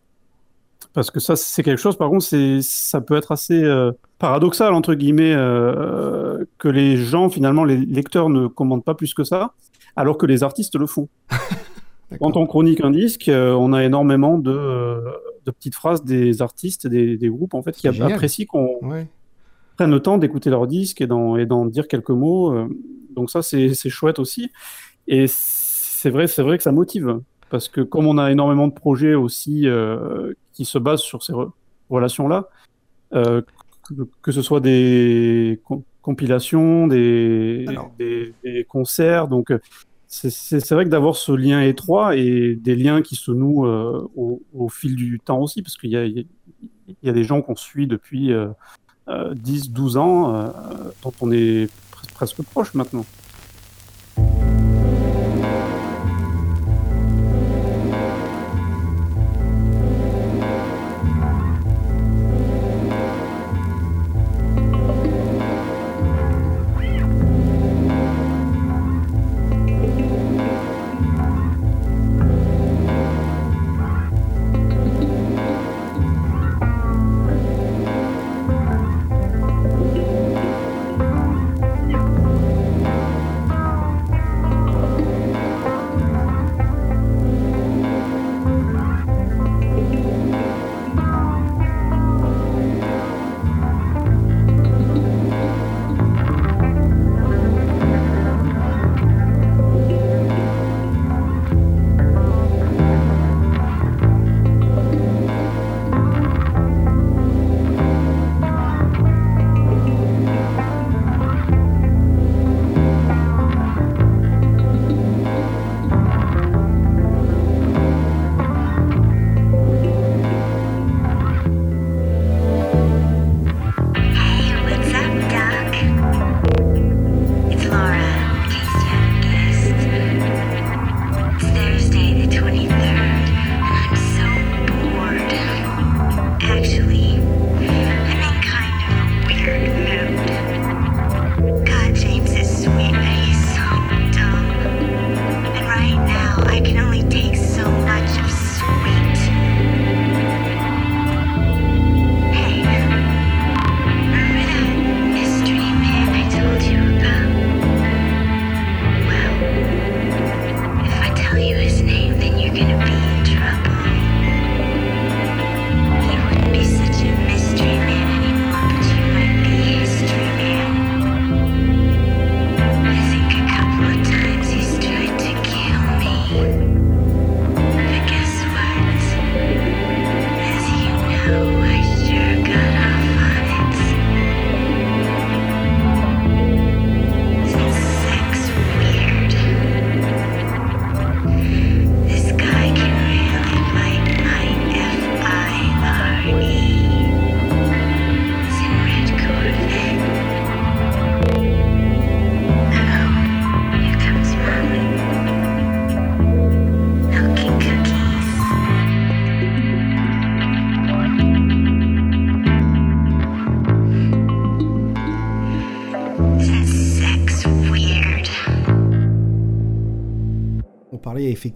[0.93, 4.73] Parce que ça, c'est quelque chose, par contre, c'est, ça peut être assez euh, paradoxal,
[4.73, 9.53] entre guillemets, euh, que les gens, finalement, les lecteurs ne commandent pas plus que ça,
[9.95, 11.07] alors que les artistes le font.
[12.19, 14.51] Quand on chronique un disque, euh, on a énormément de,
[15.45, 18.13] de petites phrases des artistes, des, des groupes, en fait, qui génial.
[18.13, 19.07] apprécient qu'on Ouais.
[19.77, 22.67] prenne le temps d'écouter leur disque et d'en, et d'en dire quelques mots.
[23.15, 24.49] Donc ça, c'est, c'est chouette aussi.
[25.07, 27.19] Et c'est vrai, c'est vrai que ça motive.
[27.51, 31.31] Parce que comme on a énormément de projets aussi euh, qui se basent sur ces
[31.31, 31.51] re-
[31.89, 32.49] relations-là,
[33.13, 33.41] euh,
[33.87, 37.93] que, que ce soit des com- compilations, des, Alors.
[37.97, 39.59] des, des concerts, donc euh,
[40.07, 44.41] c'est, vrai que d'avoir ce lien étroit et des liens qui se nouent euh, au,
[44.53, 46.25] au fil du temps aussi, parce qu'il y a, il
[47.03, 48.49] y a des gens qu'on suit depuis euh,
[49.07, 50.51] euh, 10, 12 ans,
[51.03, 53.05] dont on est pres- presque proche maintenant.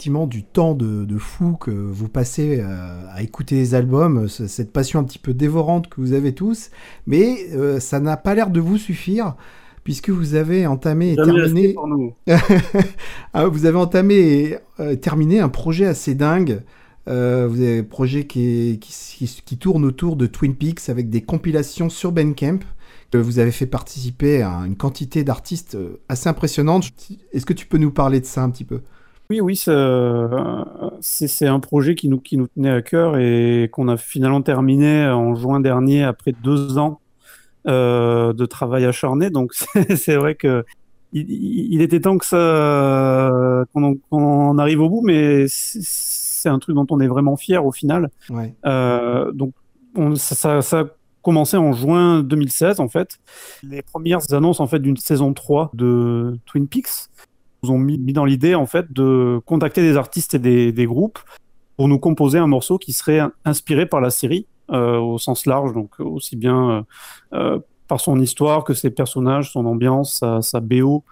[0.03, 4.47] Effectivement du temps de, de fou que vous passez euh, à écouter les albums, ce-
[4.47, 6.71] cette passion un petit peu dévorante que vous avez tous,
[7.07, 9.35] mais euh, ça n'a pas l'air de vous suffire
[9.85, 12.13] puisque vous avez entamé et terminé, pour nous.
[13.33, 16.61] Ah, vous avez entamé et euh, terminé un projet assez dingue.
[17.07, 18.41] Euh, vous avez un projet qui,
[18.73, 18.91] est- qui,
[19.25, 22.59] qui- qui tourne autour de Twin Peaks avec des compilations sur Bandcamp.
[23.13, 25.77] Vous avez fait participer à une quantité d'artistes
[26.09, 26.89] assez impressionnante.
[27.31, 28.81] Est-ce que tu peux nous parler de ça un petit peu?
[29.29, 29.71] Oui, oui, c'est
[31.47, 35.33] un projet qui nous, qui nous tenait à cœur et qu'on a finalement terminé en
[35.35, 36.99] juin dernier après deux ans
[37.67, 39.29] euh, de travail acharné.
[39.29, 39.53] Donc
[39.95, 40.63] c'est vrai que
[41.13, 45.79] il, il- était temps que ça qu'on arrive au bout, mais c'est
[46.43, 48.09] c'est un truc dont on est vraiment fier au final.
[48.29, 48.53] Ouais.
[48.65, 49.53] Euh, donc,
[49.95, 50.85] on- ça, ça- ça a
[51.21, 53.17] commencé en juin 2016, en fait.
[53.63, 57.07] Les premières annonces, en fait, d'une saison 3 de Twin Peaks
[57.63, 61.19] nous ont mis, dans l'idée, en fait, de contacter des artistes et des, groupes
[61.77, 65.73] pour nous composer un morceau qui serait inspiré par la série, euh, au sens large,
[65.73, 66.81] donc aussi bien euh,
[67.33, 71.03] euh, par son histoire que ses personnages, son ambiance, sa, BO,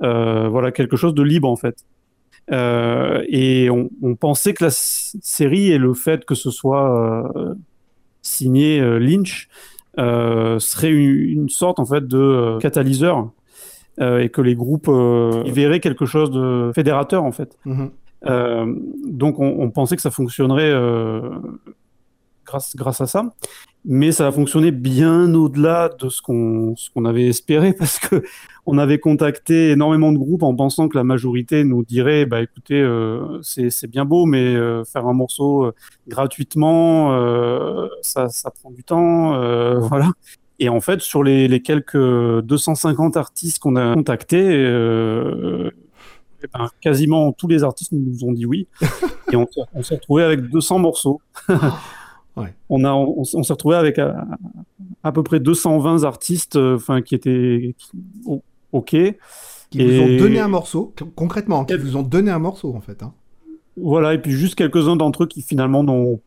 [0.00, 1.76] voilà, quelque chose de libre, en fait.
[2.50, 7.30] Et on, pensait que la série et le fait que ce soit
[8.22, 9.48] signé Lynch
[9.96, 13.30] serait une, une sorte en fait de catalyseur
[14.00, 17.58] et que les groupes euh, verraient quelque chose de fédérateur en fait.
[17.64, 17.90] Mhm.
[18.26, 18.74] Euh,
[19.06, 21.20] donc on, on pensait que ça fonctionnerait euh,
[22.48, 23.32] grâce, grâce à ça.
[23.84, 28.22] Mais ça a fonctionné bien au-delà de ce qu'on ce qu'on avait espéré parce que
[28.66, 32.80] on avait contacté énormément de groupes en pensant que la majorité nous dirait bah écoutez
[32.80, 35.74] euh, c'est c'est bien beau mais euh, faire un morceau euh,
[36.08, 40.10] gratuitement euh, ça ça prend du temps euh, voilà.
[40.60, 45.70] Et en fait sur les, les quelques 250 artistes qu'on a contactés euh,
[46.42, 48.66] eh ben, quasiment tous les artistes nous ont dit oui
[49.32, 51.20] et on, s'est- on s'est retrouvé avec 200 morceaux.
[52.36, 52.54] Ouais.
[52.68, 54.24] On a, on, s'est retrouvé avec à,
[55.02, 57.90] à peu près 220 artistes, euh, enfin qui étaient qui-
[58.26, 58.42] o-
[58.72, 58.96] ok.
[59.70, 62.38] Qui vous ont Et- donné un morceau, con- concrètement, qui Et- vous ont donné un
[62.38, 63.02] morceau en fait.
[63.02, 63.12] hein.
[63.76, 66.20] Voilà, et puis juste quelques-uns d'entre eux qui finalement n'ont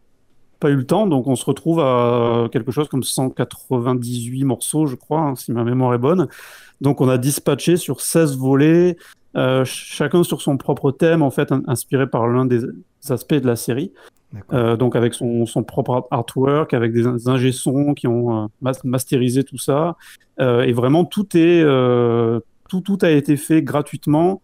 [0.61, 4.95] pas eu le temps, donc on se retrouve à quelque chose comme 198 morceaux, je
[4.95, 6.27] crois, hein, si ma mémoire est bonne.
[6.79, 8.95] Donc on a dispatché sur 16 volets,
[9.35, 12.61] euh, ch- chacun sur son propre thème, en fait, in- inspiré par l'un des
[13.09, 13.91] aspects de la série.
[14.53, 18.83] Euh, donc avec son, son propre artwork, avec des ingé sons qui ont euh, mas-
[18.85, 19.97] masterisé tout ça.
[20.39, 21.63] Euh, et vraiment, tout, est,
[22.69, 24.41] tout, tout a été fait gratuitement.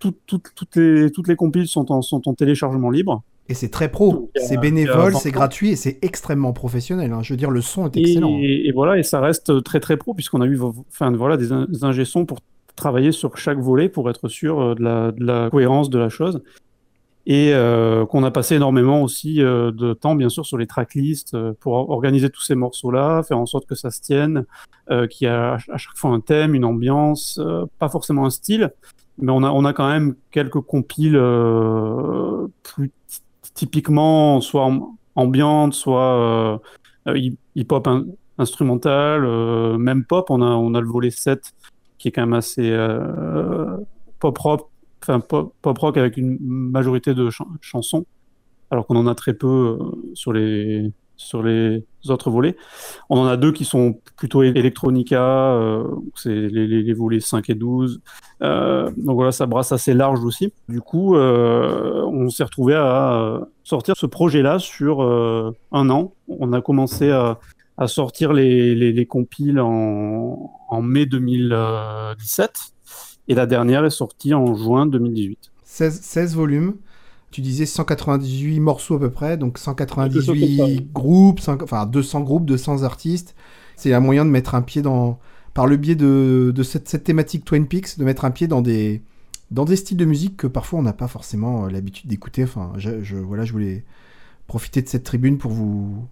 [0.00, 3.22] Tout- tout- toutes, les, toutes les compiles sont en, sont en téléchargement libre.
[3.48, 7.12] Et c'est très pro, c'est bénévole, 20 c'est gratuit et c'est extrêmement professionnel.
[7.12, 7.22] hein.
[7.22, 8.34] Je veux dire, le son est excellent.
[8.34, 8.40] hein.
[8.68, 11.66] et voilà, et ça reste très très pro, puisqu'on a eu enfin, voilà, des, in-
[11.68, 11.84] des
[12.26, 12.38] pour
[12.76, 16.08] travailler sur chaque volet pour être sûr euh, de la, de la cohérence de la
[16.10, 16.42] chose.
[17.30, 21.34] Et euh, qu'on a passé énormément aussi euh, de temps, bien sûr, sur les tracklists
[21.34, 24.44] euh, pour or- organiser tous ces morceaux-là, faire en sorte que ça se tienne,
[24.90, 27.88] euh, qu'il y a à ch- à chaque fois un thème, une ambiance, euh, pas
[27.90, 28.70] forcément un style,
[29.18, 32.92] mais on a, on a quand même quelques compiles euh, plus
[33.58, 34.84] typiquement soit am-
[35.16, 36.58] ambiantes, soit euh,
[37.08, 38.06] euh, hip- hip-hop in-
[38.38, 40.30] instrumental, euh, même pop.
[40.30, 41.52] On a, on a le volet 7
[41.98, 43.76] qui est quand même assez euh,
[44.20, 44.68] pop rock,
[45.02, 48.06] enfin pop, pop rock avec une majorité de chan- chansons,
[48.70, 49.76] alors qu'on en a très peu
[50.14, 52.56] sur les sur les autres volets.
[53.10, 58.00] On en a deux qui sont plutôt electronica, euh, c'est les, volets 5 et 12.
[58.42, 60.52] Euh, donc voilà, ça brasse assez large aussi.
[60.68, 66.14] Du coup, euh, on s'est retrouvé à sortir ce projet-là sur un an.
[66.28, 67.38] On a commencé à,
[67.86, 72.52] sortir les, les, les compiles en, mai 2017
[73.28, 75.52] et la dernière est sortie en juin 2018.
[75.64, 76.74] 16, 16 volumes.
[77.30, 80.82] Tu disais 198 morceaux à peu près, donc Quelque chose 198 comme ça.
[80.94, 83.34] groupes, enfin 200 groupes, 200 artistes.
[83.76, 85.18] C'est un moyen de mettre un pied dans,
[85.54, 88.62] par le biais de, de cette, cette thématique Twin Peaks, de mettre un pied dans
[88.62, 89.02] des,
[89.50, 92.44] dans des styles de musique que parfois on n'a pas forcément euh, l'habitude d'écouter.
[92.44, 93.84] Enfin, je, je- voilà, je voulais
[94.46, 96.06] profiter de cette tribune pour vous,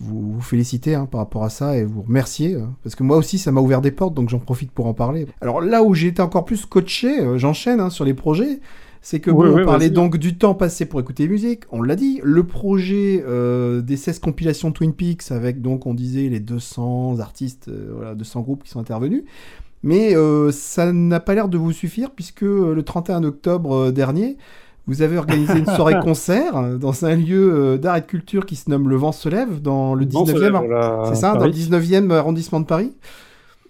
[0.00, 3.16] vous, vous féliciter hein, par rapport à ça et vous remercier, euh, parce que moi
[3.18, 5.26] aussi ça m'a ouvert des portes, donc j'en profite pour en parler.
[5.42, 8.60] Alors là où j'ai été encore plus coaché, euh, j'enchaîne hein, sur les projets,
[9.06, 11.82] c'est que Oui, bon, oui, on parlait donc du temps passé pour écouter musique, on
[11.82, 16.40] l'a dit, le projet euh, des 16 compilations Twin Peaks avec donc on disait les
[16.40, 19.22] 200 artistes, euh, voilà, 200 groupes qui sont intervenus.
[19.82, 24.38] Mais euh, ça n'a pas l'air de vous suffire puisque euh, le 31 octobre dernier,
[24.86, 28.70] vous avez organisé une soirée concert dans un lieu d'art et de culture qui se
[28.70, 31.34] nomme Le Vent se lève dans le Vent se 19e, lève, ar- voilà, c'est ça,
[31.34, 31.68] dans le Paris.
[31.70, 32.92] 19e arrondissement de Paris.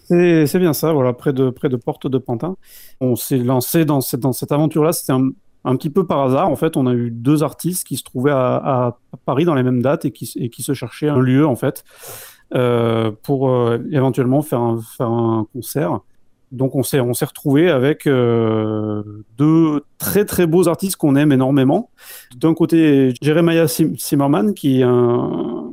[0.05, 2.57] C'est bien ça, voilà, près de, près de Porte de Pantin.
[3.01, 5.31] On s'est lancé dans cette, dans cette aventure-là, c'était un,
[5.65, 6.49] un petit peu par hasard.
[6.49, 9.83] En fait, on a eu deux artistes qui se trouvaient à, Paris dans les mêmes
[9.83, 11.85] dates et qui, et qui se cherchaient un lieu, en fait,
[12.55, 16.01] euh, pour euh, éventuellement faire un, faire un concert.
[16.53, 19.03] Donc, on s'est retrouvés avec euh,
[19.37, 21.91] deux très très beaux artistes qu'on aime énormément.
[22.37, 25.73] D'un côté, Jeremiah Zimmerman, qui est un,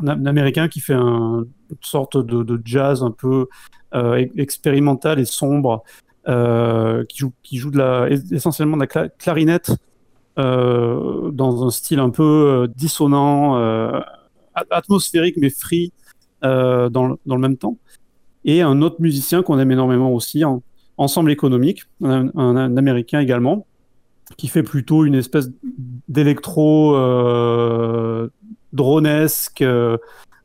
[0.00, 3.46] un, Américain qui fait un, une sorte de, jazz un peu
[3.94, 5.82] euh, expérimental et sombre,
[6.28, 9.72] euh, qui joue, qui joue de la, essentiellement de la cla- clarinette
[10.38, 15.92] euh, dans un style un peu dissonant, at- atmosphérique mais free
[16.42, 17.78] dans, dans le même temps.
[18.44, 20.62] Et un autre musicien qu'on aime énormément aussi, en,
[20.98, 23.66] Ensemble économique, un, un- américain également,
[24.36, 25.50] qui fait plutôt une espèce
[26.06, 26.94] d'électro
[28.72, 29.96] dronesque, euh,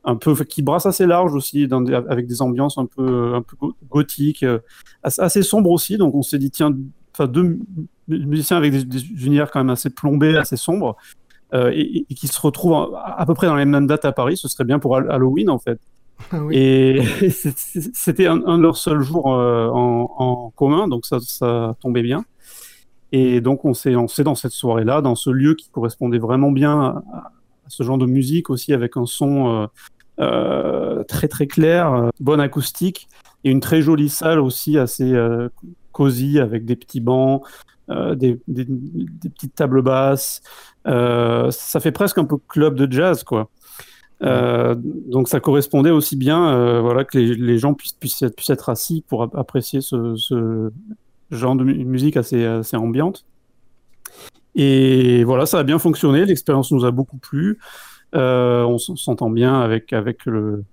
[0.04, 3.42] un peu qui brasse assez large aussi, dans des- avec des ambiances un peu un
[3.42, 4.58] peu go- gothiques, euh,
[5.02, 5.96] assez, sombres aussi.
[5.98, 6.74] Donc on s'est dit tiens,
[7.12, 7.58] enfin deux mu-
[8.26, 10.96] musiciens avec des, des univers quand même assez plombés, assez sombres,
[11.54, 14.12] euh, et, et qui se retrouvent à, à peu près dans les mêmes dates à
[14.12, 14.36] Paris.
[14.36, 15.78] Ce serait bien pour Hall- Halloween en fait.
[16.32, 16.56] Ah oui.
[16.56, 21.76] Et c'était un, un de leurs seuls jours euh, en, en commun, donc ça, ça
[21.80, 22.24] tombait bien.
[23.12, 26.80] Et donc on s'est lancé dans cette soirée-là, dans ce lieu qui correspondait vraiment bien
[26.80, 27.32] à
[27.68, 29.66] ce genre de musique aussi, avec un son euh,
[30.20, 33.08] euh, très très clair, euh, bonne acoustique,
[33.44, 35.14] et une très jolie salle aussi, assez
[35.92, 37.44] cosy, avec des petits bancs,
[37.88, 40.42] des, petites tables basses.
[40.84, 43.48] Ça fait presque un peu club de jazz, quoi.
[44.20, 49.04] Donc ça correspondait aussi bien voilà, que les, gens puissent, puissent, être, puissent être assis
[49.06, 50.72] pour ap- apprécier ce, ce
[51.30, 53.24] genre de mu- musique assez, assez ambiante.
[54.60, 57.60] Et voilà, ça a bien fonctionné, l'expérience nous a beaucoup plu.
[58.16, 60.64] Euh, on s'entend bien avec, avec le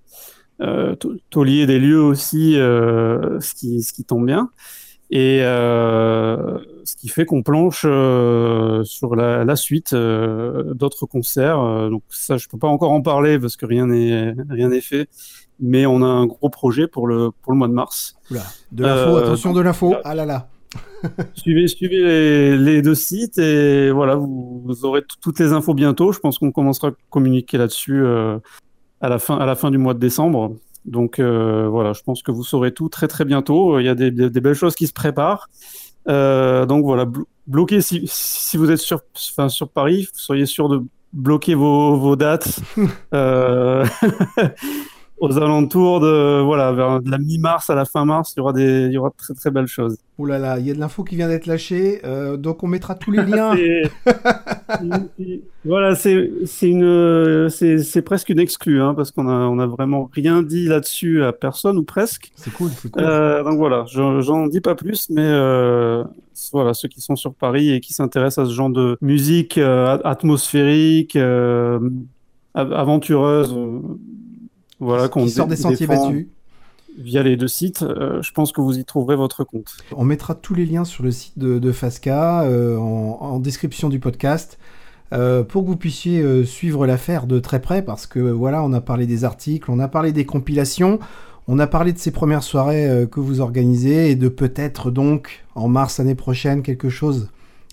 [0.60, 0.96] euh,
[1.30, 4.50] taulier des lieux aussi, euh, ce, qui, ce qui tombe bien.
[5.10, 11.88] Et euh, ce qui fait qu'on planche sur la, la suite d'autres concerts.
[11.88, 15.08] Donc ça, je peux pas encore en parler parce que rien n'est rien n'est fait.
[15.60, 18.16] Mais on a un gros projet pour le pour le mois de mars.
[18.32, 19.94] Oula, de l'info, attention de l'info.
[20.02, 20.48] Ah là là.
[21.34, 26.12] Suivez suivez les, les deux sites et voilà, vous, vous aurez toutes les infos bientôt.
[26.12, 28.38] Je pense qu'on commencera à communiquer là-dessus euh,
[29.00, 30.56] à la fin à la fin du mois de décembre.
[30.84, 33.78] Donc euh, voilà, je pense que vous saurez tout très très bientôt.
[33.78, 35.48] Il y a des, des- des belles choses qui se préparent.
[36.08, 39.00] Euh, donc voilà, blo- bloquez si, si vous êtes sur,
[39.32, 40.80] enfin, sur Paris, soyez sûr de
[41.12, 42.60] bloquer vos, vos dates
[45.18, 48.34] aux alentours de voilà vers de la mi-mars à la fin mars.
[48.36, 49.96] Il y aura des il y aura de très très belles choses.
[50.18, 52.00] Ouh là là, il y a de l'info qui vient d'être lâchée.
[52.04, 53.54] euh, donc on mettra tous les liens.
[55.64, 59.66] Voilà, c'est c'est une c'est c'est presque une exclue hein, parce qu'on a on a
[59.66, 62.30] vraiment rien dit là-dessus à personne ou presque.
[62.36, 63.02] C'est cool, c'est cool.
[63.02, 66.04] Euh, donc voilà, je- j'en dis pas plus, mais euh,
[66.52, 71.16] voilà, ceux qui sont sur Paris et qui s'intéressent à ce genre de musique atmosphérique,
[71.16, 71.90] av-
[72.54, 73.54] aventureuse,
[74.80, 76.26] voilà, qu'on sort des sentiers battus.
[76.98, 79.76] via les deux sites, euh, je pense que vous y trouverez votre compte.
[79.96, 83.88] On mettra tous les liens sur le site de, de Fasca euh, en, en description
[83.88, 84.58] du podcast
[85.12, 88.80] euh, pour que vous puissiez suivre l'affaire de très près parce que voilà, on a
[88.80, 90.98] parlé des articles, on a parlé des compilations,
[91.48, 95.68] on a parlé de ces premières soirées que vous organisez et de peut-être donc en
[95.68, 97.28] mars année prochaine quelque chose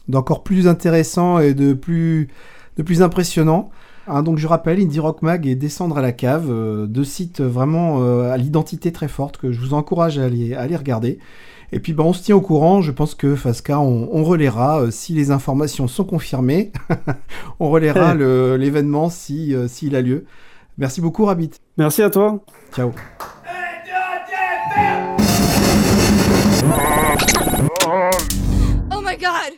[0.07, 2.29] d'encore plus intéressant et de plus,
[2.77, 3.71] de plus impressionnant.
[4.07, 7.41] Hein, donc je rappelle, Indie Rock Mag et Descendre à la cave, euh, deux sites
[7.41, 11.19] vraiment euh, à l'identité très forte que je vous encourage à aller, à aller regarder.
[11.73, 14.81] Et puis bah, on se tient au courant, je pense que Fasca, on, on relaiera
[14.81, 16.71] euh, si les informations sont confirmées.
[17.59, 18.13] on relaiera
[18.57, 20.25] l'événement si, euh, s'il a lieu.
[20.77, 21.49] Merci beaucoup Rabbit.
[21.77, 22.39] Merci à toi.
[22.75, 22.91] Ciao.
[28.91, 29.57] Oh my god!